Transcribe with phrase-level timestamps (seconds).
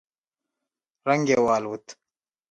[1.07, 1.85] رنگ يې والوت.